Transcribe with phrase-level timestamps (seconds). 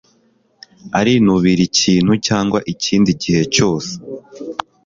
[0.99, 3.91] Arinubira ikintu cyangwa ikindi gihe cyose.(